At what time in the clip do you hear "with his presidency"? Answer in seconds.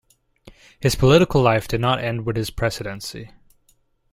2.25-3.33